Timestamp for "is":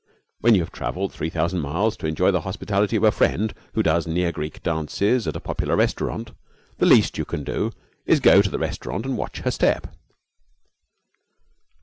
8.07-8.17